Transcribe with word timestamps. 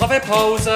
Kaffeepause. 0.00 0.70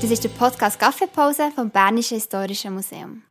Das 0.00 0.10
ist 0.10 0.24
der 0.24 0.30
Podcast 0.30 0.80
Kaffeepause 0.80 1.50
vom 1.54 1.68
Bernischen 1.68 2.14
Historischen 2.14 2.72
Museum. 2.72 3.24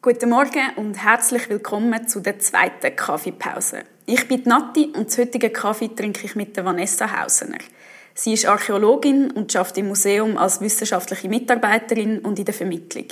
Guten 0.00 0.30
Morgen 0.30 0.70
und 0.76 0.94
herzlich 0.94 1.50
willkommen 1.50 2.08
zu 2.08 2.20
der 2.20 2.38
zweiten 2.38 2.96
Kaffeepause. 2.96 3.82
Ich 4.06 4.26
bin 4.26 4.40
Nati 4.46 4.86
und 4.96 5.08
das 5.08 5.18
heutige 5.18 5.50
Kaffee 5.50 5.88
trinke 5.88 6.24
ich 6.24 6.34
mit 6.34 6.56
der 6.56 6.64
Vanessa 6.64 7.20
Hausener. 7.20 7.58
Sie 8.14 8.32
ist 8.32 8.46
Archäologin 8.46 9.32
und 9.32 9.52
schafft 9.52 9.76
im 9.76 9.88
Museum 9.88 10.38
als 10.38 10.62
wissenschaftliche 10.62 11.28
Mitarbeiterin 11.28 12.20
und 12.20 12.38
in 12.38 12.46
der 12.46 12.54
Vermittlung. 12.54 13.08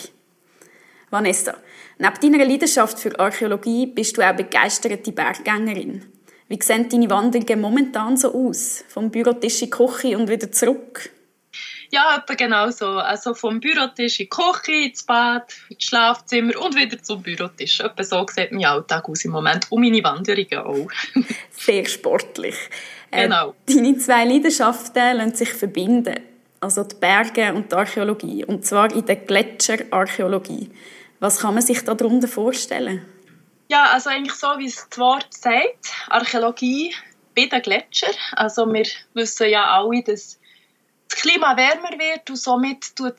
Vanessa, 1.11 1.55
neben 1.99 2.33
deiner 2.33 2.47
Leidenschaft 2.47 2.99
für 2.99 3.21
Archäologie 3.21 3.89
bist 3.89 4.17
du 4.17 4.23
auch 4.23 4.35
begeisterte 4.35 5.13
Berggängerin. 5.13 6.11
Wie 6.51 6.59
sehen 6.61 6.89
deine 6.89 7.09
Wanderungen 7.09 7.61
momentan 7.61 8.17
so 8.17 8.35
aus? 8.35 8.83
Vom 8.89 9.09
Bürotisch 9.09 9.63
in 9.63 9.67
die 9.67 9.71
Küche 9.71 10.19
und 10.19 10.29
wieder 10.29 10.51
zurück? 10.51 11.09
Ja, 11.93 12.17
etwa 12.17 12.35
genau 12.35 12.71
so. 12.71 12.87
Also 12.87 13.35
vom 13.35 13.61
Bürotisch 13.61 14.19
in 14.19 14.25
die 14.25 14.29
Küche, 14.31 14.89
ins 14.89 15.05
Bad, 15.05 15.55
ins 15.69 15.85
Schlafzimmer 15.85 16.61
und 16.61 16.75
wieder 16.75 17.01
zum 17.01 17.23
Bürotisch. 17.23 17.79
Etwa 17.79 18.03
so 18.03 18.27
sieht 18.35 18.51
mein 18.51 18.65
Alltag 18.65 19.09
aus 19.09 19.25
im 19.25 19.31
Moment 19.31 19.71
und 19.71 19.81
meine 19.81 20.03
Wanderungen 20.03 20.59
auch. 20.59 20.91
Sehr 21.53 21.85
sportlich. 21.85 22.57
Äh, 23.13 23.29
genau. 23.29 23.55
Äh, 23.69 23.75
deine 23.75 23.99
zwei 23.99 24.25
Leidenschaften 24.25 25.19
lassen 25.19 25.37
sich 25.37 25.51
verbinden. 25.51 26.17
Also 26.59 26.83
die 26.83 26.97
Berge 26.97 27.55
und 27.55 27.71
die 27.71 27.77
Archäologie. 27.77 28.45
Und 28.45 28.67
zwar 28.67 28.93
in 28.93 29.07
der 29.07 29.17
Gletscherarchäologie. 29.17 30.69
Was 31.21 31.39
kann 31.39 31.55
man 31.55 31.63
sich 31.63 31.85
darunter 31.85 32.27
vorstellen? 32.27 33.03
Ja, 33.71 33.93
also 33.93 34.11
eigentlich 34.11 34.35
so, 34.35 34.49
wie 34.59 34.67
es 34.67 34.89
das 34.91 34.99
Wort 34.99 35.33
sagt. 35.33 35.93
Archäologie 36.09 36.93
bei 37.37 37.47
den 37.47 37.63
Gletschern. 37.63 38.17
Also 38.33 38.67
wir 38.67 38.85
wissen 39.15 39.49
ja 39.49 39.65
alle, 39.65 40.03
dass 40.03 40.41
das 41.09 41.21
Klima 41.21 41.57
wärmer 41.57 41.97
wird 41.97 42.29
und 42.31 42.37
somit 42.37 42.97
tun 42.97 43.13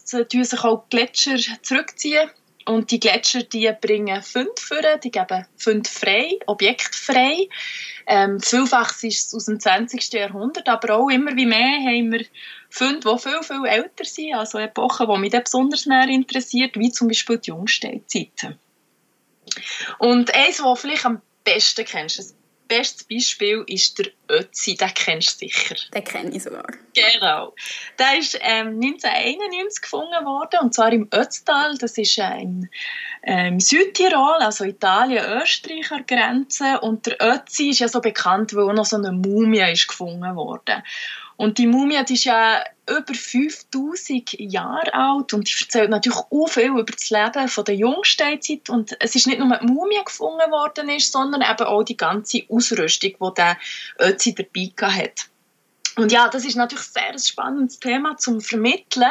sich 0.43 0.63
auch 0.65 0.83
die 0.91 0.97
Gletscher 0.97 1.37
zurückziehen. 1.61 2.29
Und 2.65 2.91
die 2.91 2.99
Gletscher 2.99 3.43
die 3.43 3.71
bringen 3.79 4.21
fünf 4.21 4.59
Führer, 4.59 4.97
die 4.97 5.09
geben 5.09 5.47
fünf 5.55 5.89
frei, 5.89 6.37
objektfrei. 6.47 7.47
Ähm, 8.05 8.41
vielfach 8.41 8.91
ist 9.03 9.27
es 9.27 9.33
aus 9.33 9.45
dem 9.45 9.57
20. 9.57 10.11
Jahrhundert, 10.11 10.67
aber 10.67 10.95
auch 10.95 11.09
immer 11.09 11.33
wie 11.37 11.45
mehr 11.45 11.79
haben 11.79 12.11
wir 12.11 12.25
Funde, 12.69 12.99
die 12.99 13.19
viel, 13.19 13.41
viel 13.41 13.65
älter 13.65 14.03
sind, 14.03 14.35
also 14.35 14.57
Epochen, 14.57 15.07
die 15.13 15.19
mich 15.19 15.31
besonders 15.31 15.85
näher 15.85 16.09
interessiert, 16.09 16.75
wie 16.75 16.91
zum 16.91 17.07
Beispiel 17.07 17.37
die 17.37 17.51
Jungsteinzeiten. 17.51 18.59
Und 19.99 20.33
eins, 20.33 20.57
das 20.57 20.81
vielleicht 20.81 21.05
am 21.05 21.21
besten 21.43 21.85
kennst, 21.85 22.19
das 22.19 22.35
beste 22.71 23.03
Beispiel 23.13 23.65
ist 23.67 23.99
der 23.99 24.07
Ötzi, 24.29 24.75
den 24.75 24.93
kennst 24.93 25.41
du 25.41 25.45
sicher. 25.45 25.75
Den 25.93 26.03
kenne 26.05 26.33
ich 26.33 26.43
sogar. 26.43 26.65
Genau. 26.93 27.53
Der 27.99 28.17
ist 28.17 28.39
ähm, 28.39 28.79
1991 28.81 29.81
gefunden 29.81 30.25
worden, 30.25 30.59
und 30.61 30.73
zwar 30.73 30.93
im 30.93 31.09
Ötztal, 31.13 31.77
das 31.77 31.97
ist 31.97 32.17
in 32.17 32.69
ähm, 33.23 33.59
Südtirol, 33.59 34.37
also 34.39 34.63
Italien, 34.63 35.25
Österreich 35.41 35.91
an 35.91 36.05
Grenze. 36.07 36.79
Und 36.79 37.07
der 37.07 37.17
Ötzi 37.21 37.71
ist 37.71 37.79
ja 37.79 37.89
so 37.89 37.99
bekannt, 37.99 38.55
weil 38.55 38.73
noch 38.73 38.85
so 38.85 38.95
eine 38.95 39.11
Mumie 39.11 39.69
ist 39.69 39.89
gefunden 39.89 40.35
worden. 40.37 40.81
Und 41.41 41.57
die 41.57 41.65
Mumie 41.65 42.05
die 42.05 42.13
ist 42.13 42.25
ja 42.25 42.63
über 42.87 43.15
5000 43.15 44.39
Jahre 44.39 44.93
alt 44.93 45.33
und 45.33 45.49
die 45.49 45.59
erzählt 45.59 45.89
natürlich 45.89 46.19
auch 46.29 46.47
viel 46.47 46.67
über 46.67 46.83
das 46.83 47.09
Leben 47.09 47.47
von 47.47 47.65
der 47.65 47.73
Jungsteinzeit. 47.73 48.69
Und 48.69 48.95
es 48.99 49.15
ist 49.15 49.25
nicht 49.25 49.39
nur 49.39 49.57
die 49.57 49.65
Mumie 49.65 50.03
gefunden 50.05 50.51
worden, 50.51 50.89
ist, 50.89 51.11
sondern 51.11 51.41
eben 51.41 51.65
auch 51.65 51.81
die 51.81 51.97
ganze 51.97 52.43
Ausrüstung, 52.47 53.13
die 53.19 53.33
der 53.35 53.57
Ötzi 53.99 54.35
dabei 54.35 54.71
hat. 54.91 55.29
Und 55.95 56.11
ja, 56.11 56.29
das 56.29 56.45
ist 56.45 56.57
natürlich 56.57 56.85
ein 56.95 57.15
sehr 57.15 57.17
spannendes 57.17 57.79
Thema 57.79 58.17
zum 58.17 58.39
Vermitteln. 58.39 59.09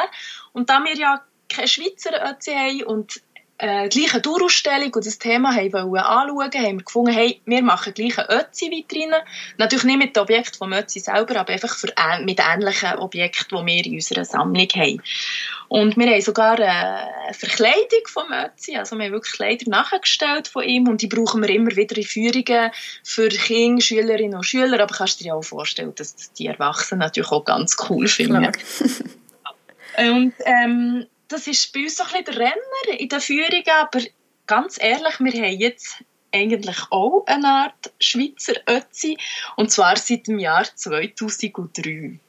Und 0.53 0.69
da 0.69 0.81
wir 0.85 0.95
ja 0.95 1.21
keine 1.49 1.67
Schweizer 1.67 2.31
Ötzi 2.31 2.51
haben 2.51 2.83
und 2.83 3.21
äh, 3.61 3.89
gleiche 3.89 4.19
Dauerausstellung 4.19 4.91
und 4.95 5.05
das 5.05 5.19
Thema 5.19 5.55
haben 5.55 5.71
wollen 5.71 6.03
anschauen, 6.03 6.51
haben 6.51 6.77
wir 6.79 6.83
gefunden, 6.83 7.13
hey, 7.13 7.39
wir 7.45 7.61
machen 7.61 7.93
gleich 7.93 8.17
eine 8.17 8.41
Ötzi-Vitrine. 8.41 9.21
Natürlich 9.57 9.83
nicht 9.85 9.99
mit 9.99 10.15
dem 10.15 10.23
Objekt 10.23 10.55
vom 10.55 10.73
Ötzi 10.73 10.99
selber, 10.99 11.39
aber 11.39 11.53
einfach 11.53 11.75
für, 11.75 11.93
mit 12.23 12.39
ähnlichen 12.39 12.97
Objekten, 12.97 13.59
die 13.59 13.65
wir 13.65 13.85
in 13.85 13.93
unserer 13.93 14.25
Sammlung 14.25 14.67
haben. 14.75 15.03
Und 15.67 15.95
wir 15.95 16.07
haben 16.07 16.21
sogar 16.21 16.59
eine 16.59 17.33
Verkleidung 17.33 18.07
vom 18.07 18.33
Ötzi, 18.33 18.77
also 18.77 18.97
wir 18.97 19.05
haben 19.05 19.11
wirklich 19.11 19.35
Kleider 19.35 19.69
nachgestellt 19.69 20.47
von 20.47 20.63
ihm 20.63 20.87
und 20.87 21.03
die 21.03 21.07
brauchen 21.07 21.43
wir 21.43 21.49
immer 21.49 21.75
wieder 21.75 21.95
in 21.95 22.03
Führungen 22.03 22.71
für 23.03 23.29
Kinder, 23.29 23.81
Schülerinnen 23.81 24.37
und 24.37 24.43
Schüler, 24.43 24.81
aber 24.81 24.95
kannst 24.95 25.19
du 25.19 25.23
dir 25.23 25.35
auch 25.35 25.43
vorstellen, 25.43 25.93
dass 25.95 26.33
die 26.33 26.47
Erwachsenen 26.47 27.01
natürlich 27.01 27.31
auch 27.31 27.45
ganz 27.45 27.77
cool 27.89 28.07
finden. 28.07 28.51
und 29.97 30.33
ähm, 30.45 31.05
das 31.31 31.47
ist 31.47 31.73
bei 31.73 31.81
uns 31.81 31.97
so 31.97 32.03
ein 32.03 32.09
bisschen 32.09 32.25
der 32.25 32.37
Renner 32.37 32.99
in 32.99 33.09
der 33.09 33.21
Führung, 33.21 33.63
aber 33.79 34.01
ganz 34.47 34.77
ehrlich, 34.81 35.19
wir 35.19 35.33
haben 35.33 35.59
jetzt 35.59 36.03
eigentlich 36.33 36.77
auch 36.89 37.23
eine 37.25 37.47
Art 37.47 37.93
Schweizer 37.99 38.53
Ötzi, 38.69 39.17
und 39.57 39.71
zwar 39.71 39.97
seit 39.97 40.27
dem 40.27 40.39
Jahr 40.39 40.63
2003. 40.63 42.19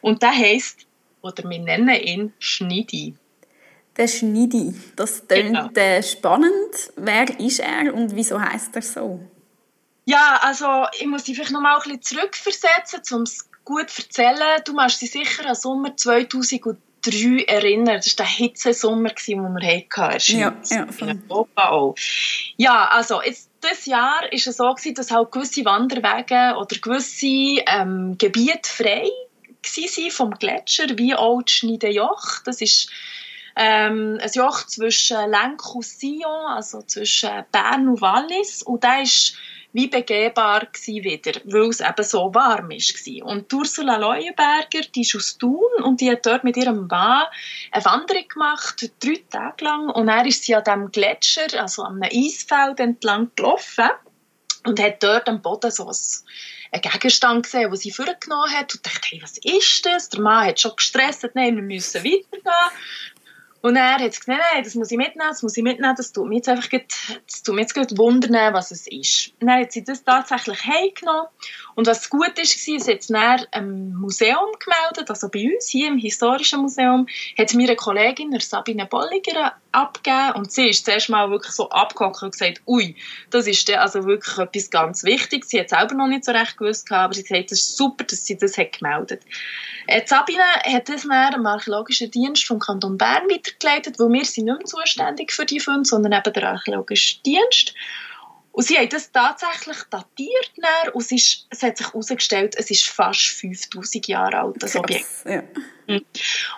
Und 0.00 0.22
der 0.22 0.30
heisst, 0.30 0.86
oder 1.22 1.48
wir 1.48 1.58
nennen 1.58 1.94
ihn 1.94 2.32
Schneidi. 2.38 3.14
Der 3.96 4.06
Schneidi, 4.06 4.74
das 4.94 5.26
klingt 5.26 5.74
genau. 5.74 6.02
spannend. 6.02 6.92
Wer 6.94 7.40
ist 7.40 7.58
er 7.58 7.92
und 7.92 8.14
wieso 8.14 8.40
heißt 8.40 8.76
er 8.76 8.82
so? 8.82 9.20
Ja, 10.04 10.38
also 10.42 10.86
ich 10.98 11.06
muss 11.06 11.24
dich 11.24 11.34
vielleicht 11.34 11.50
noch 11.50 11.60
mal 11.60 11.76
ein 11.76 11.82
bisschen 11.82 12.02
zurückversetzen, 12.02 13.00
um 13.16 13.22
es 13.22 13.50
gut 13.64 13.90
zu 13.90 14.02
erzählen. 14.02 14.62
Du 14.64 14.72
machst 14.72 15.02
dich 15.02 15.10
sicher 15.10 15.46
an 15.46 15.54
Sommer 15.54 15.96
2003 15.96 16.87
3 17.10 17.44
erinnern. 17.44 17.96
Das 17.96 18.18
war 18.18 18.24
der 18.24 18.26
Hitzesommer, 18.26 19.10
den 19.10 19.40
wir 19.40 19.76
hatten. 19.96 20.38
Ja, 20.38 20.54
ja, 20.70 20.86
in 21.00 21.22
Europa 21.28 21.68
auch. 21.70 21.94
Ja, 22.56 22.86
also 22.86 23.22
jetzt, 23.22 23.50
dieses 23.62 23.86
Jahr 23.86 24.22
war 24.22 24.32
es 24.32 24.44
so, 24.44 24.72
gewesen, 24.72 24.94
dass 24.94 25.10
halt 25.10 25.32
gewisse 25.32 25.64
Wanderwege 25.64 26.56
oder 26.58 26.78
gewisse 26.80 27.62
ähm, 27.66 28.16
Gebiete 28.18 28.68
frei 28.68 29.08
waren 29.76 30.10
vom 30.10 30.30
Gletscher, 30.30 30.86
wie 30.96 31.14
auch 31.14 31.42
das 31.42 31.52
Schneidejoch. 31.52 32.42
Das 32.44 32.60
ist 32.60 32.90
ähm, 33.56 34.18
ein 34.22 34.30
Joch 34.32 34.66
zwischen 34.66 35.30
Lenk 35.30 35.74
und 35.74 35.84
Sion, 35.84 36.46
also 36.46 36.82
zwischen 36.82 37.44
Bern 37.50 37.88
und 37.88 38.00
Wallis. 38.00 38.62
Und 38.62 38.84
da 38.84 39.00
ist 39.00 39.34
wie 39.72 39.88
begehbar 39.88 40.66
wieder, 40.86 41.40
weil 41.44 41.68
es 41.68 41.80
eben 41.80 42.04
so 42.04 42.34
warm 42.34 42.70
war. 42.70 43.26
Und 43.26 43.52
Ursula 43.52 43.96
Leuenberger, 43.96 44.80
die 44.94 45.02
ist 45.02 45.14
aus 45.14 45.36
Thun 45.36 45.82
und 45.82 46.00
die 46.00 46.10
hat 46.10 46.24
dort 46.24 46.44
mit 46.44 46.56
ihrem 46.56 46.86
Mann 46.86 47.26
eine 47.70 47.84
Wanderung 47.84 48.28
gemacht, 48.28 48.90
drei 49.00 49.22
Tage 49.30 49.64
lang. 49.64 49.90
Und 49.90 50.08
er 50.08 50.24
ist 50.26 50.44
sie 50.44 50.54
an 50.54 50.64
diesem 50.64 50.90
Gletscher, 50.90 51.60
also 51.60 51.82
an 51.82 52.02
einem 52.02 52.10
Eisfeld 52.12 52.80
entlang 52.80 53.30
gelaufen 53.36 53.90
und 54.64 54.80
hat 54.80 55.02
dort 55.02 55.28
am 55.28 55.42
Boden 55.42 55.70
so 55.70 55.86
einen 55.86 56.82
Gegenstand 56.82 57.44
gesehen, 57.44 57.70
den 57.70 57.76
sie 57.76 57.90
vorgenommen 57.90 58.52
hat 58.52 58.74
und 58.74 58.86
dachte, 58.86 59.08
hey, 59.10 59.22
was 59.22 59.38
ist 59.38 59.86
das? 59.86 60.08
Der 60.08 60.20
Mann 60.20 60.46
hat 60.46 60.60
schon 60.60 60.76
gestresst, 60.76 61.28
nein, 61.34 61.56
wir 61.56 61.62
müssen 61.62 62.02
weitergehen. 62.04 62.70
Und 63.68 63.76
er 63.76 63.96
hat 63.96 64.00
gesagt, 64.00 64.28
nein, 64.28 64.64
das 64.64 64.74
muss 64.76 64.90
ich 64.90 64.96
mitnehmen, 64.96 65.28
das 65.28 65.42
muss 65.42 65.54
ich 65.54 65.62
mitnehmen, 65.62 65.94
das 65.94 66.10
tut 66.10 66.26
mir 66.26 66.36
jetzt 66.36 66.48
einfach 66.48 66.70
grad, 66.70 66.84
das 67.26 67.42
wundern, 67.98 68.54
was 68.54 68.70
es 68.70 68.86
ist. 68.86 69.34
Und 69.42 69.48
dann 69.48 69.60
hat 69.60 69.72
sie 69.72 69.84
das 69.84 70.02
tatsächlich 70.04 70.64
heimgenommen. 70.64 71.26
Und 71.74 71.86
was 71.86 72.08
gut 72.08 72.38
ist, 72.38 72.56
war, 72.66 72.80
sie 72.80 72.92
hat 72.92 73.00
es 73.00 73.10
dann 73.10 73.46
im 73.52 73.92
Museum 73.92 74.46
gemeldet, 74.58 75.10
also 75.10 75.28
bei 75.28 75.52
uns, 75.52 75.68
hier 75.68 75.88
im 75.88 75.98
Historischen 75.98 76.62
Museum, 76.62 77.08
hat 77.36 77.52
mir 77.52 77.68
eine 77.68 77.76
Kollegin, 77.76 78.40
Sabine 78.40 78.86
Bolliger, 78.86 79.52
abgegeben. 79.72 80.32
Und 80.36 80.52
sie 80.52 80.68
ist 80.68 80.84
zuerst 80.84 81.08
mal 81.08 81.30
wirklich 81.30 81.52
so 81.52 81.68
abgehockt 81.70 82.22
und 82.22 82.32
gesagt, 82.32 82.62
ui, 82.66 82.96
das 83.30 83.46
ist 83.46 83.70
also 83.70 84.04
wirklich 84.04 84.38
etwas 84.38 84.70
ganz 84.70 85.04
Wichtiges. 85.04 85.50
Sie 85.50 85.60
hat 85.60 85.70
selber 85.70 85.94
noch 85.94 86.06
nicht 86.06 86.24
so 86.24 86.32
recht 86.32 86.56
gewusst, 86.56 86.90
aber 86.90 87.14
sie 87.14 87.20
hat 87.20 87.28
gesagt, 87.28 87.52
es 87.52 87.60
ist 87.60 87.76
super, 87.76 88.04
dass 88.04 88.24
sie 88.24 88.36
das 88.36 88.56
hat 88.56 88.78
gemeldet 88.78 89.22
hat. 89.22 89.28
Äh, 89.86 90.06
Sabine 90.06 90.42
hat 90.64 90.88
das 90.88 91.02
dann 91.02 91.32
dem 91.32 91.46
Archäologischen 91.46 92.10
Dienst 92.10 92.46
vom 92.46 92.58
Kanton 92.58 92.98
Bern 92.98 93.28
weitergeleitet, 93.30 93.98
weil 93.98 94.12
wir 94.12 94.24
sind 94.24 94.44
nicht 94.44 94.58
mehr 94.58 94.66
zuständig 94.66 95.32
für 95.32 95.46
die 95.46 95.60
Funde, 95.60 95.88
sondern 95.88 96.12
eben 96.12 96.32
der 96.32 96.48
Archäologische 96.50 97.22
Dienst. 97.22 97.74
Und 98.52 98.64
sie 98.64 98.76
haben 98.76 98.88
das 98.88 99.12
tatsächlich 99.12 99.76
datiert 99.88 100.52
dann, 100.56 100.92
und 100.92 101.02
es, 101.02 101.12
ist, 101.12 101.46
es 101.50 101.62
hat 101.62 101.78
sich 101.78 101.86
herausgestellt, 101.86 102.56
es 102.58 102.70
ist 102.72 102.86
fast 102.86 103.28
5000 103.28 104.08
Jahre 104.08 104.40
alt, 104.40 104.56
das 104.58 104.74
Objekt. 104.74 105.06
Ja. 105.24 105.44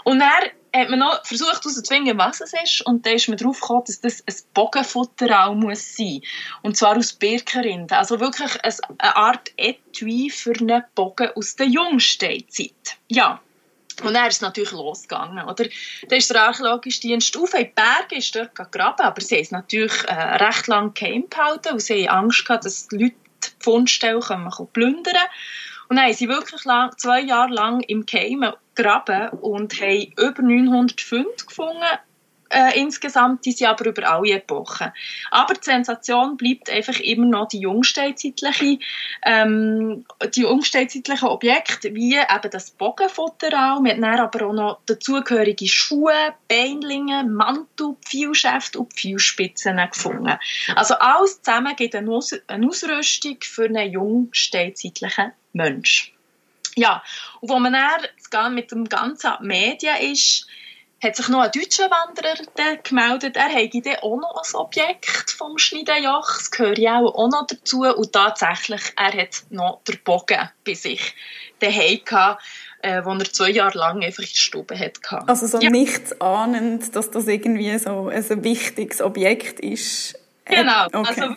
Und 0.04 0.18
dann 0.18 0.50
hat 0.74 0.88
man 0.88 0.98
noch 1.00 1.24
versucht 1.24 1.64
herauszufinden, 1.64 2.18
was 2.18 2.40
es 2.40 2.52
ist. 2.52 2.86
Und 2.86 3.06
dann 3.06 3.14
ist 3.14 3.28
man 3.28 3.38
darauf 3.38 3.60
gekommen, 3.60 3.84
dass 3.86 4.00
das 4.00 4.22
ein 4.26 4.34
Bogenfutteral 4.54 5.54
muss 5.54 5.96
sein. 5.96 6.20
Und 6.62 6.76
zwar 6.76 6.96
aus 6.96 7.12
Birkerinden. 7.12 7.96
Also 7.96 8.20
wirklich 8.20 8.52
eine 8.62 9.16
Art 9.16 9.50
Etui 9.56 10.30
für 10.30 10.52
einen 10.58 10.84
Bogen 10.94 11.30
aus 11.34 11.56
der 11.56 11.66
Jungsteinzeit. 11.66 12.98
Ja. 13.08 13.40
Und 14.02 14.14
dann 14.14 14.28
ist 14.28 14.36
es 14.36 14.40
natürlich 14.40 14.72
losgegangen. 14.72 15.44
Oder? 15.44 15.66
Dann 16.08 16.18
ist 16.18 16.30
der 16.30 16.42
archäologische 16.42 17.00
Dienst 17.00 17.36
auf 17.36 17.52
in 17.52 17.66
die 17.66 17.72
Berge, 17.74 18.16
ist 18.16 18.34
dort 18.34 18.54
gegraben, 18.54 19.02
aber 19.02 19.20
sie 19.20 19.34
haben 19.34 19.42
es 19.42 19.50
natürlich 19.50 20.04
äh, 20.04 20.14
recht 20.14 20.68
lange 20.68 20.92
geheim 20.92 21.24
gehalten, 21.28 21.74
und 21.74 21.80
sie 21.80 22.08
haben 22.08 22.24
Angst 22.24 22.46
gehabt, 22.46 22.64
dass 22.64 22.88
die 22.88 22.96
Leute 22.96 23.16
Fundstelle 23.58 24.20
können 24.20 24.50
plündern 24.72 25.16
Und 25.88 25.96
dann 25.96 26.06
haben 26.06 26.14
sie 26.14 26.28
wirklich 26.28 26.64
lang, 26.64 26.96
zwei 26.96 27.20
Jahre 27.20 27.52
lang 27.52 27.80
im 27.80 28.06
Geheimen 28.06 28.54
gegraben 28.82 29.28
und 29.40 29.80
haben 29.80 30.12
über 30.16 30.42
900 30.42 31.00
Funde 31.00 31.44
gefunden 31.46 31.98
äh, 32.50 32.78
insgesamt, 32.78 33.44
sind 33.44 33.62
aber 33.62 33.86
über 33.86 34.10
alle 34.10 34.32
Epochen. 34.32 34.92
Aber 35.30 35.54
die 35.54 35.62
Sensation 35.62 36.36
bleibt 36.36 36.68
einfach 36.68 36.98
immer 37.00 37.26
noch 37.26 37.48
die 37.48 37.60
jungsteinzeitliche, 37.60 38.78
ähm, 39.24 40.04
die 40.34 40.44
Objekte, 40.44 41.94
wie 41.94 42.16
eben 42.16 42.50
das 42.50 42.70
Bogenfutteral, 42.72 43.80
mit 43.80 44.02
dann 44.02 44.18
aber 44.18 44.46
auch 44.46 44.52
noch 44.52 44.80
dazugehörige 44.86 45.68
Schuhe, 45.68 46.34
Beinlinge, 46.48 47.24
Mantel, 47.24 47.96
Pfeilschäfte 48.04 48.80
und 48.80 48.92
Pfeilspitzen 48.94 49.76
gefunden. 49.76 50.36
Also 50.74 50.94
alles 50.94 51.42
zusammen 51.42 51.76
gibt 51.76 51.94
eine, 51.94 52.10
Aus 52.10 52.32
eine 52.48 52.66
Ausrüstung 52.66 53.36
für 53.42 53.66
einen 53.66 53.92
jungsteinzeitlichen 53.92 55.32
Mensch. 55.52 56.12
Ja, 56.76 57.02
und 57.40 57.50
wo 57.50 57.58
man 57.58 57.72
dann 57.72 58.00
mit 58.50 58.70
dem 58.70 58.88
ganzen 58.88 59.32
Medien 59.40 59.96
ist, 60.12 60.46
hat 61.02 61.16
sich 61.16 61.28
noch 61.28 61.40
ein 61.40 61.50
deutscher 61.50 61.90
Wanderer 61.90 62.76
gemeldet, 62.82 63.36
er 63.36 63.48
hätte 63.48 63.80
dann 63.80 63.96
auch 63.96 64.16
noch 64.16 64.42
ein 64.44 64.54
Objekt 64.54 65.30
vom 65.30 65.56
Schneidenjoch, 65.56 66.36
das 66.36 66.50
gehört 66.50 66.78
ja 66.78 67.00
auch 67.00 67.30
noch 67.30 67.46
dazu 67.46 67.82
und 67.82 68.12
tatsächlich, 68.12 68.82
er 68.96 69.12
hat 69.12 69.44
noch 69.48 69.82
den 69.84 69.98
Bogen 70.04 70.50
bei 70.64 70.74
sich 70.74 71.14
daheim 71.58 72.00
gehabt, 72.04 72.42
äh, 72.82 73.02
wo 73.04 73.10
er 73.10 73.24
zwei 73.24 73.50
Jahre 73.50 73.78
lang 73.78 74.02
einfach 74.02 74.22
in 74.22 74.28
der 74.28 74.36
Stube 74.36 74.78
hatte. 74.78 75.00
Also 75.26 75.46
so 75.46 75.58
ja. 75.60 75.70
nichts 75.70 76.20
ahnend, 76.20 76.94
dass 76.94 77.10
das 77.10 77.26
irgendwie 77.26 77.78
so 77.78 78.08
ein 78.08 78.44
wichtiges 78.44 79.00
Objekt 79.00 79.60
ist. 79.60 80.19
Genau, 80.50 80.86
okay. 80.86 81.08
also 81.08 81.36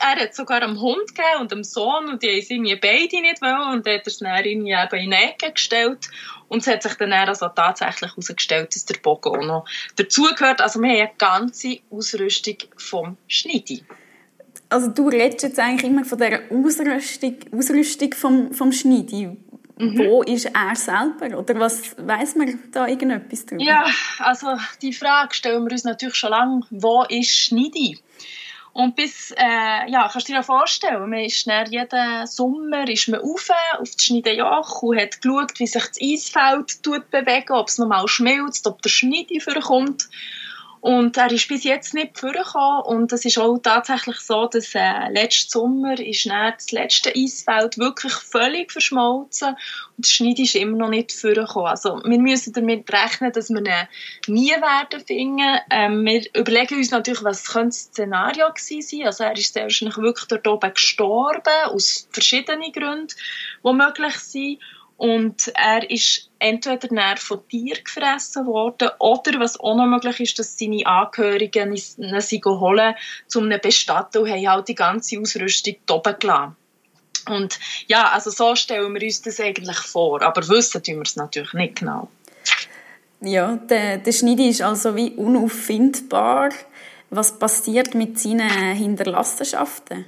er 0.00 0.22
hat 0.22 0.34
sogar 0.34 0.62
einem 0.62 0.80
Hund 0.80 1.08
gegeben 1.08 1.40
und 1.40 1.52
einem 1.52 1.64
Sohn 1.64 2.08
und 2.08 2.22
die 2.22 2.28
haben 2.28 2.46
irgendwie 2.48 2.76
beide 2.76 3.20
nicht 3.20 3.42
wollen 3.42 3.74
und 3.74 3.86
dann 3.86 3.94
hat 3.94 4.02
er 4.02 4.06
es 4.06 4.18
dann 4.18 4.44
irgendwie 4.44 4.72
eben 4.72 5.04
in 5.04 5.10
die 5.10 5.16
Ecke 5.16 5.52
gestellt 5.52 6.08
und 6.48 6.60
es 6.60 6.66
hat 6.66 6.82
sich 6.82 6.94
dann 6.94 7.12
also 7.12 7.48
tatsächlich 7.48 8.10
herausgestellt, 8.10 8.74
dass 8.74 8.84
der 8.84 8.98
Bogen 8.98 9.28
auch 9.28 9.44
noch 9.44 9.64
dazugehört. 9.96 10.60
Also 10.60 10.80
wir 10.80 10.90
haben 10.90 11.00
eine 11.00 11.10
ganze 11.18 11.78
Ausrüstung 11.90 12.56
vom 12.76 13.16
Schneidi. 13.26 13.84
Also 14.68 14.88
du 14.88 15.08
redest 15.08 15.42
jetzt 15.42 15.58
eigentlich 15.58 15.90
immer 15.90 16.04
von 16.04 16.18
dieser 16.18 16.40
Ausrüstung, 16.50 17.36
Ausrüstung 17.52 18.14
vom, 18.14 18.52
vom 18.52 18.72
Schneidi. 18.72 19.36
Mhm. 19.76 19.98
Wo 19.98 20.22
ist 20.22 20.46
er 20.46 20.76
selber? 20.76 21.36
Oder 21.36 21.58
was 21.58 21.96
weiß 21.98 22.36
man 22.36 22.58
da 22.70 22.86
irgendetwas 22.86 23.44
darüber? 23.46 23.64
Ja, 23.64 23.86
also 24.18 24.56
die 24.82 24.92
Frage 24.92 25.34
stellen 25.34 25.64
wir 25.64 25.72
uns 25.72 25.84
natürlich 25.84 26.14
schon 26.14 26.30
lange. 26.30 26.60
Wo 26.70 27.04
ist 27.08 27.30
Schneidi? 27.30 27.98
Und 28.74 28.96
bis, 28.96 29.30
äh, 29.30 29.88
ja, 29.88 30.08
kannst 30.12 30.28
du 30.28 30.32
dir 30.32 30.42
vorstellen, 30.42 31.08
man 31.08 31.20
ist 31.20 31.46
dann 31.46 31.70
jeden 31.70 32.26
Sommer 32.26 32.88
ist 32.88 33.06
man 33.06 33.20
rauf, 33.20 33.48
auf 33.78 33.88
das 33.88 34.04
Schneidejoch 34.04 34.82
und 34.82 35.00
hat 35.00 35.20
geschaut, 35.20 35.52
wie 35.60 35.66
sich 35.68 35.84
das 35.84 36.00
Eisfeld 36.02 36.82
tut 36.82 37.08
bewegen, 37.10 37.52
ob 37.52 37.68
es 37.68 37.78
nochmal 37.78 38.08
schmilzt, 38.08 38.66
ob 38.66 38.82
der 38.82 38.90
Schneide 38.90 39.38
vorkommt. 39.38 40.08
Und 40.84 41.16
er 41.16 41.32
ist 41.32 41.48
bis 41.48 41.64
jetzt 41.64 41.94
nicht 41.94 42.18
vorgekommen. 42.18 42.82
Und 42.82 43.10
es 43.10 43.24
ist 43.24 43.38
auch 43.38 43.56
tatsächlich 43.56 44.18
so, 44.20 44.46
dass 44.48 44.74
äh, 44.74 45.08
letzten 45.10 45.50
Sommer 45.50 45.98
ist 45.98 46.26
das 46.26 46.72
letzte 46.72 47.10
Eisfeld 47.16 47.78
wirklich 47.78 48.12
völlig 48.12 48.70
verschmolzen 48.70 49.56
und 49.96 50.04
der 50.04 50.10
Schneid 50.10 50.38
ist 50.40 50.54
immer 50.54 50.76
noch 50.76 50.90
nicht 50.90 51.12
vorgekommen. 51.12 51.68
Also 51.68 52.02
wir 52.04 52.18
müssen 52.18 52.52
damit 52.52 52.92
rechnen, 52.92 53.32
dass 53.32 53.48
wir 53.48 53.60
ihn 53.60 54.34
nie 54.34 54.50
werden 54.50 55.00
finden. 55.06 55.58
Ähm, 55.70 56.04
wir 56.04 56.22
überlegen 56.34 56.76
uns 56.76 56.90
natürlich, 56.90 57.24
was 57.24 57.46
könnte 57.46 57.68
das 57.68 57.84
Szenario 57.84 58.52
gewesen 58.52 58.82
sein. 58.82 59.06
Also 59.06 59.24
er 59.24 59.38
ist 59.38 59.54
sehr 59.54 59.62
wahrscheinlich 59.62 59.96
wirklich 59.96 60.28
dort 60.28 60.46
oben 60.46 60.74
gestorben, 60.74 61.70
aus 61.70 62.08
verschiedenen 62.10 62.72
Gründen, 62.72 63.08
die 63.64 63.72
möglich 63.72 64.16
sind. 64.16 64.58
Und 64.96 65.50
er 65.54 65.90
ist 65.90 66.30
entweder 66.38 67.16
von 67.16 67.46
Tieren 67.48 67.82
gefressen 67.82 68.46
worden 68.46 68.90
oder 69.00 69.40
was 69.40 69.58
auch 69.58 69.74
noch 69.76 69.86
möglich 69.86 70.20
ist, 70.20 70.38
dass 70.38 70.58
seine 70.58 70.86
Angehörigen 70.86 71.74
ihn 71.74 72.20
sie 72.20 72.40
holen, 72.44 72.94
um 73.34 73.50
ihn 73.50 73.60
bestatten 73.60 74.18
und 74.18 74.30
haben 74.30 74.48
halt 74.48 74.68
die 74.68 74.74
ganze 74.74 75.18
Ausrüstung 75.18 75.74
oben 75.90 76.14
gelassen. 76.18 76.56
Und 77.28 77.58
ja, 77.86 78.10
also 78.10 78.30
so 78.30 78.54
stellen 78.54 78.94
wir 78.94 79.02
uns 79.02 79.22
das 79.22 79.40
eigentlich 79.40 79.78
vor, 79.78 80.22
aber 80.22 80.46
wissen 80.48 80.82
tun 80.82 80.96
wir 80.96 81.02
es 81.02 81.16
natürlich 81.16 81.54
nicht 81.54 81.76
genau. 81.76 82.08
Ja, 83.20 83.56
der, 83.56 83.98
der 83.98 84.12
Schneidi 84.12 84.48
ist 84.48 84.60
also 84.60 84.94
wie 84.96 85.12
unauffindbar. 85.12 86.50
Was 87.08 87.38
passiert 87.38 87.94
mit 87.94 88.18
seinen 88.18 88.74
Hinterlassenschaften? 88.74 90.04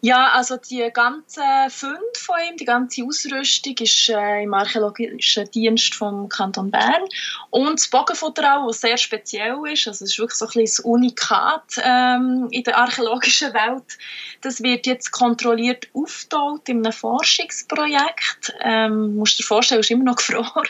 Ja, 0.00 0.28
also 0.32 0.56
die 0.56 0.88
ganze 0.92 1.42
Funde 1.70 1.96
von 2.16 2.36
ihm, 2.48 2.56
die 2.56 2.64
ganze 2.64 3.02
Ausrüstung 3.04 3.74
ist 3.80 4.08
äh, 4.08 4.42
im 4.42 4.52
archäologischen 4.52 5.50
Dienst 5.50 5.94
vom 5.94 6.28
Kanton 6.28 6.70
Bern 6.70 7.02
und 7.50 7.78
das 7.78 7.88
Bogenfutter 7.88 8.62
was 8.66 8.80
sehr 8.80 8.98
speziell 8.98 9.56
ist, 9.72 9.88
also 9.88 10.04
es 10.04 10.12
ist 10.12 10.18
wirklich 10.18 10.38
so 10.38 10.44
ein 10.44 10.48
bisschen 10.48 10.64
das 10.64 10.80
Unikat 10.80 11.80
ähm, 11.82 12.48
in 12.50 12.62
der 12.64 12.78
archäologischen 12.78 13.54
Welt. 13.54 13.98
Das 14.42 14.62
wird 14.62 14.86
jetzt 14.86 15.12
kontrolliert 15.12 15.88
aufgetaucht 15.94 16.68
in 16.68 16.84
einem 16.84 16.92
Forschungsprojekt. 16.92 18.54
Ähm, 18.60 19.16
musst 19.16 19.38
dir 19.38 19.44
vorstellen, 19.44 19.80
ist 19.80 19.90
immer 19.90 20.04
noch 20.04 20.16
gefroren 20.16 20.66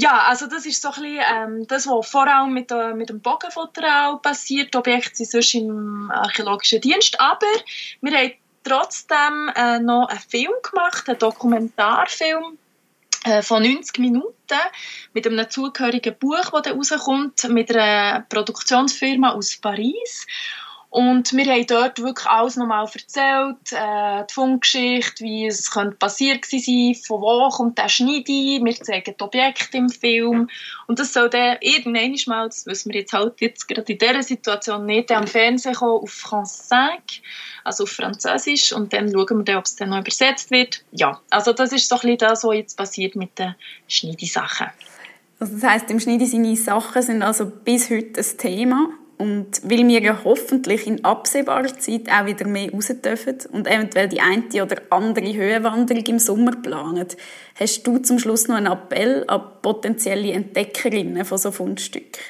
ja, 0.00 0.22
also 0.22 0.46
das 0.46 0.64
ist 0.64 0.80
so 0.80 0.88
ein 0.88 0.94
bisschen, 0.94 1.22
ähm, 1.30 1.66
das, 1.66 1.86
was 1.86 2.08
vor 2.08 2.26
allem 2.26 2.54
mit, 2.54 2.70
äh, 2.70 2.94
mit 2.94 3.10
dem 3.10 3.20
Bogenfutter 3.20 4.18
passiert. 4.22 4.72
Die 4.72 4.78
Objekte 4.78 5.16
sind 5.16 5.30
sonst 5.30 5.54
im 5.54 6.10
archäologischen 6.10 6.80
Dienst. 6.80 7.20
Aber 7.20 7.46
wir 8.00 8.16
haben 8.16 8.32
trotzdem 8.64 9.50
äh, 9.54 9.78
noch 9.78 10.08
einen 10.08 10.20
Film 10.20 10.52
gemacht, 10.62 11.08
einen 11.08 11.18
Dokumentarfilm 11.18 12.58
äh, 13.24 13.42
von 13.42 13.62
90 13.62 13.98
Minuten 13.98 14.34
mit 15.12 15.26
einem 15.26 15.50
zugehörigen 15.50 16.16
Buch, 16.18 16.50
das 16.62 16.72
rauskommt, 16.72 17.48
mit 17.50 17.70
einer 17.74 18.24
Produktionsfirma 18.28 19.32
aus 19.32 19.58
Paris. 19.58 20.26
Und 20.90 21.32
wir 21.34 21.44
haben 21.44 21.66
dort 21.68 22.02
wirklich 22.02 22.26
alles 22.26 22.56
nochmal 22.56 22.84
erzählt, 22.84 23.56
äh, 23.70 24.26
die 24.28 24.34
Funkgeschichte, 24.34 25.22
wie 25.22 25.46
es 25.46 25.70
könnte 25.70 25.96
passiert 25.96 26.44
sein, 26.44 26.96
von 27.06 27.20
wo 27.22 27.48
kommt 27.48 27.78
der 27.78 27.88
Schneidi, 27.88 28.60
wir 28.60 28.74
zeigen 28.74 29.14
die 29.16 29.22
Objekte 29.22 29.78
im 29.78 29.88
Film. 29.88 30.50
Und 30.88 30.98
das 30.98 31.12
soll 31.12 31.30
dann 31.30 31.58
irgendwann 31.60 32.16
mal, 32.26 32.48
das 32.48 32.66
wissen 32.66 32.92
wir 32.92 33.02
jetzt 33.02 33.12
halt 33.12 33.40
jetzt 33.40 33.68
gerade 33.68 33.92
in 33.92 33.98
dieser 33.98 34.22
Situation 34.24 34.84
nicht, 34.84 35.12
am 35.12 35.28
Fernsehen 35.28 35.74
kommen 35.74 36.02
auf 36.02 36.10
5, 36.10 36.72
also 37.62 37.84
auf 37.84 37.90
Französisch, 37.90 38.72
und 38.72 38.92
dann 38.92 39.12
schauen 39.12 39.38
wir 39.38 39.44
dann, 39.44 39.58
ob 39.58 39.66
es 39.66 39.76
dann 39.76 39.90
noch 39.90 40.00
übersetzt 40.00 40.50
wird. 40.50 40.82
Ja, 40.90 41.20
also 41.30 41.52
das 41.52 41.70
ist 41.70 41.88
so 41.88 41.94
ein 41.94 42.00
bisschen 42.00 42.18
das, 42.18 42.42
was 42.42 42.56
jetzt 42.56 42.76
passiert 42.76 43.14
mit 43.14 43.38
den 43.38 43.54
Schneidi-Sachen. 43.86 44.66
Also 45.38 45.54
das 45.54 45.62
heisst, 45.62 45.90
im 45.90 46.00
Schneidi 46.00 46.26
seine 46.26 46.56
Sachen 46.56 47.00
sind 47.00 47.22
also 47.22 47.46
bis 47.46 47.90
heute 47.90 48.20
ein 48.20 48.38
Thema 48.38 48.88
und 49.20 49.60
weil 49.64 49.86
wir 49.86 50.00
ja 50.00 50.18
hoffentlich 50.24 50.86
in 50.86 51.04
absehbarer 51.04 51.78
Zeit 51.78 52.10
auch 52.10 52.26
wieder 52.26 52.46
mehr 52.46 52.70
raus 52.72 52.88
dürfen 53.04 53.38
und 53.52 53.66
eventuell 53.66 54.08
die 54.08 54.20
eine 54.20 54.62
oder 54.62 54.80
andere 54.90 55.32
Höhenwanderung 55.32 56.04
im 56.06 56.18
Sommer 56.18 56.52
planen, 56.52 57.06
hast 57.58 57.86
du 57.86 57.98
zum 57.98 58.18
Schluss 58.18 58.48
noch 58.48 58.56
einen 58.56 58.72
Appell 58.72 59.24
an 59.28 59.42
potenzielle 59.60 60.32
Entdeckerinnen 60.32 61.24
von 61.24 61.38
so 61.38 61.52
Fundstücken? 61.52 62.20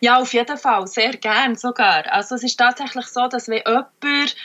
Ja, 0.00 0.18
auf 0.18 0.34
jeden 0.34 0.58
Fall. 0.58 0.86
Sehr 0.88 1.12
gern 1.12 1.54
sogar. 1.54 2.12
Also 2.12 2.34
es 2.34 2.42
ist 2.42 2.56
tatsächlich 2.56 3.06
so, 3.06 3.28
dass 3.28 3.48
wenn 3.48 3.62
jemand 3.64 4.36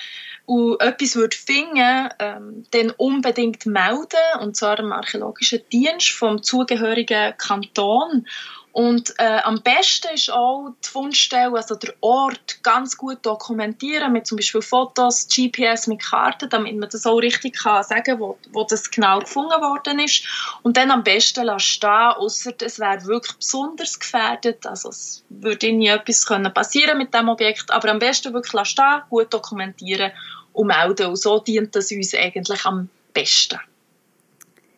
und 0.45 0.81
etwas 0.81 1.15
würde 1.15 1.35
finden, 1.35 2.09
ähm, 2.19 2.65
dann 2.71 2.91
unbedingt 2.91 3.65
melden, 3.65 4.41
und 4.41 4.55
zwar 4.55 4.79
im 4.79 4.91
archäologischen 4.91 5.61
Dienst 5.71 6.09
vom 6.09 6.43
zugehörigen 6.43 7.33
Kanton. 7.37 8.27
Und 8.73 9.13
äh, 9.17 9.39
am 9.43 9.61
besten 9.61 10.13
ist 10.13 10.31
auch 10.31 10.69
die 10.83 10.87
Fundstelle, 10.87 11.57
also 11.57 11.75
der 11.75 11.93
Ort, 11.99 12.63
ganz 12.63 12.95
gut 12.95 13.17
dokumentieren, 13.25 14.13
mit 14.13 14.25
zum 14.25 14.37
Beispiel 14.37 14.61
Fotos, 14.61 15.27
GPS, 15.27 15.87
mit 15.87 16.01
Karten, 16.01 16.49
damit 16.49 16.77
man 16.77 16.89
das 16.89 17.05
auch 17.05 17.17
richtig 17.17 17.57
kann 17.57 17.83
sagen 17.83 18.19
wo, 18.19 18.37
wo 18.53 18.63
das 18.63 18.89
genau 18.89 19.19
gefunden 19.19 19.59
worden 19.61 19.99
ist. 19.99 20.23
Und 20.63 20.77
dann 20.77 20.89
am 20.89 21.03
besten 21.03 21.45
lassen 21.45 21.59
stehen, 21.59 21.89
außer 21.89 22.53
es 22.61 22.79
wäre 22.79 23.05
wirklich 23.05 23.35
besonders 23.35 23.99
gefährdet, 23.99 24.65
also 24.65 24.89
es 24.89 25.23
würde 25.27 25.73
nie 25.73 25.87
etwas 25.87 26.25
können 26.25 26.53
passieren 26.53 26.97
mit 26.97 27.13
dem 27.13 27.27
Objekt, 27.27 27.71
aber 27.71 27.89
am 27.89 27.99
besten 27.99 28.33
wirklich 28.33 28.53
lassen 28.53 28.71
stehen, 28.71 29.01
gut 29.09 29.33
dokumentieren 29.33 30.13
und 30.53 30.67
melden. 30.67 31.07
Und 31.07 31.17
so 31.17 31.39
dient 31.39 31.75
das 31.75 31.91
uns 31.91 32.15
eigentlich 32.15 32.65
am 32.65 32.87
besten. 33.13 33.59